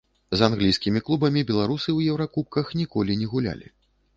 З 0.39 0.45
англійскімі 0.45 1.03
клубамі 1.09 1.43
беларусы 1.49 1.85
ў 1.97 2.15
еўракубках 2.15 2.73
ніколі 2.83 3.19
не 3.21 3.29
гулялі. 3.37 3.67